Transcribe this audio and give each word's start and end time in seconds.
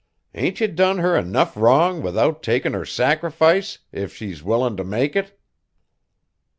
Ain't 0.33 0.59
ye 0.59 0.65
done 0.65 0.97
her 0.97 1.15
enough 1.15 1.55
wrong 1.55 2.01
without 2.01 2.41
takin' 2.41 2.73
her 2.73 2.85
sacrifice, 2.85 3.77
if 3.91 4.15
she's 4.15 4.41
willin' 4.41 4.75
t' 4.75 4.81
make 4.81 5.15
it?" 5.15 5.37